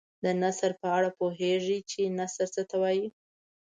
[0.23, 3.07] د نثر په اړه پوهیږئ چې نثر څه ته وايي.